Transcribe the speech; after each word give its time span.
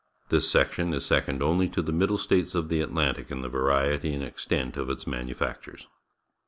This 0.29 0.49
section 0.49 0.95
is 0.95 1.05
second 1.05 1.43
only 1.43 1.67
to 1.69 1.79
the 1.83 1.91
ISIiddle 1.91 2.17
States 2.17 2.55
of 2.55 2.69
the 2.69 2.81
Atlantic 2.81 3.29
in 3.29 3.43
the 3.43 3.49
varietj' 3.51 4.11
and 4.15 4.23
extent 4.23 4.75
of 4.75 4.89
its 4.89 5.05
manufactures. 5.05 5.85